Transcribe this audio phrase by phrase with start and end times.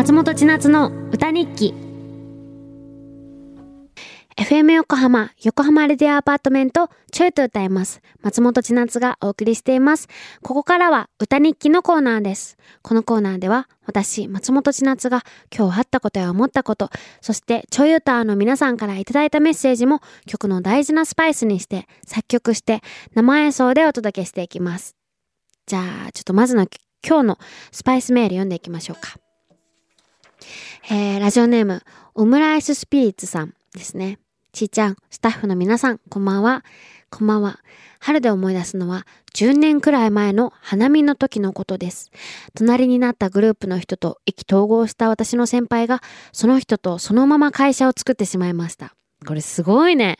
[0.00, 1.74] 松本千夏の歌日記
[4.34, 8.00] FM 横浜、横浜レディアアパートメント、ちょいと歌います。
[8.22, 10.08] 松本千夏がお送りしています。
[10.42, 12.56] ここからは歌日記のコーナーです。
[12.80, 15.22] このコーナーでは、私、松本千夏が
[15.54, 16.88] 今日あったことや思ったこと、
[17.20, 22.80] そしてちょい歌の皆さんからいただいたメッセージも曲の大事なスパイスにして、作曲して、
[23.12, 24.96] 生演奏でお届けしていきます。
[25.66, 26.66] じゃあ、ちょっとまずの
[27.06, 27.38] 今日の
[27.70, 29.18] スパイスメール読んでいきましょうか。
[30.88, 31.82] えー、ラジオネーム、
[32.14, 34.18] オムライススピリッツさんですね。
[34.52, 36.64] ちーちゃん、スタッフの皆さん、こんばんは。
[37.10, 37.60] こんばんは。
[38.00, 42.10] 春で思い出すのは、10年くらい前の花見の時のことです。
[42.54, 48.94] 隣になったグループの人と意気投合した私の先輩が、その人とそのまま会社を作ってしまいました。
[49.26, 50.16] これすごいね。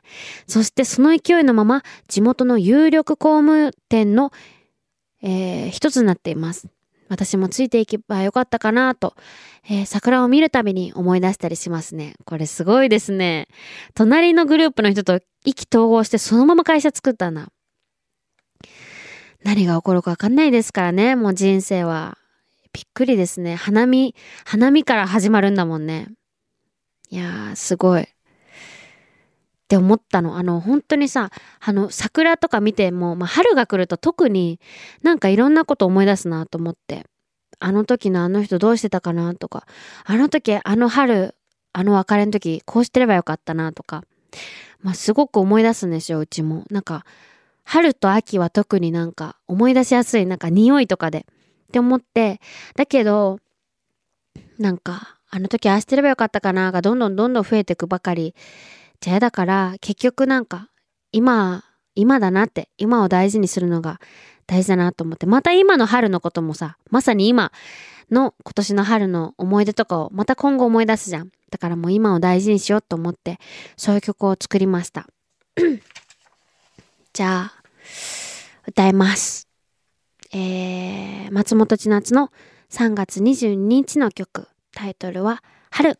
[0.46, 4.30] そしてその勢いのまま、地元の有力工務店の、
[5.22, 6.68] えー一つになっています。
[7.10, 9.14] 私もついていけばよかったかなと、
[9.68, 12.14] えー桜を見るたびに思い出したりしますね。
[12.24, 13.48] これすごいですね。
[13.94, 17.48] 隣のグループの人と意気投合してそのまま会社作ったんだ。
[19.42, 22.16] 何が起こるかわかんないですからね、もう人生は。
[22.72, 23.56] びっくりですね。
[23.56, 24.14] 花見、
[24.44, 26.08] 花見から始まるんだもんね。
[27.08, 28.06] いやー、すごい。
[29.70, 30.36] って思ったの。
[30.36, 34.58] あの、本当にさ、あの、桜とか見ても、まあ、春が来ると特に
[35.04, 37.06] なんかいろんなこと思い出すなと思って。
[37.60, 39.66] あの時のあの人どうしてたかなとか、
[40.04, 41.36] あの時、あの春、
[41.72, 44.02] あの別れの時、こうしてればよかったなとか、
[44.80, 46.64] まあ、すごく思い出すんですよ、うちも。
[46.70, 47.04] なんか、
[47.62, 51.20] 春と秋は特になんか思い出しやすい、なんか匂いとかで。
[51.20, 52.40] って思って、
[52.74, 53.38] だけど、
[54.58, 58.34] なんか、あの時ああしてればよかったかながどんどんどんどん増えていくばかり。
[59.00, 60.68] じゃあだから、結局なんか、
[61.12, 63.98] 今、今だなって、今を大事にするのが
[64.46, 67.50] 大事だなと思って、また今の春のこともさ、まさに今
[68.10, 71.30] の今年の春の思い出とかをまた今後思い出すじゃん。
[71.50, 73.38] だからもう今を大事にしようと思って、
[73.76, 75.06] そういう曲を作りました。
[77.12, 77.62] じゃあ、
[78.66, 79.48] 歌います。
[80.32, 82.30] えー、松本千夏の
[82.70, 85.98] 3月22日の曲、タイトルは、春。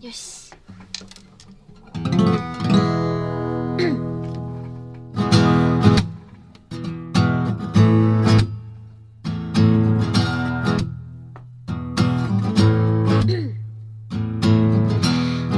[0.00, 0.52] よし。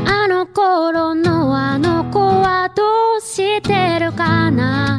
[0.06, 2.82] あの頃のあの子はど
[3.18, 4.89] うしてるかな？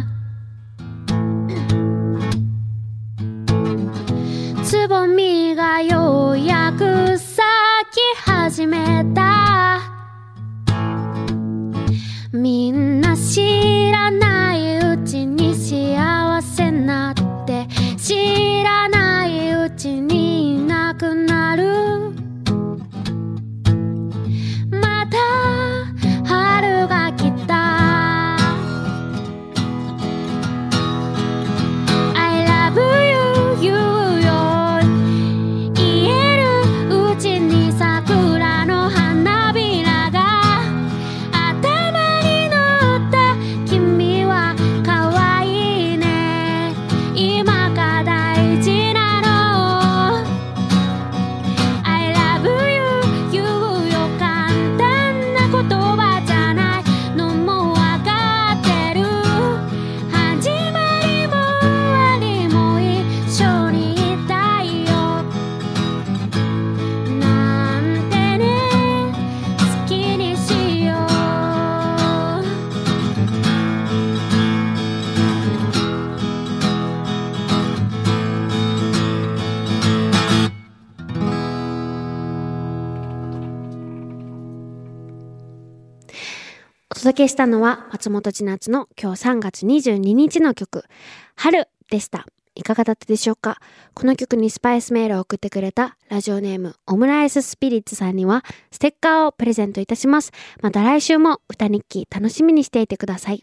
[86.91, 90.83] お届けしたのは松本千夏の今日3月22日の曲
[91.38, 92.27] 「春」でした。
[92.53, 93.61] いかがだったでしょうか？
[93.93, 100.33] この曲にスパイスメールを送ってくれたラジオネームオムライススピリッツさんにはステッカーをプレゼントいたします。
[100.61, 103.41] また来週も歌日記楽しみにしていてください。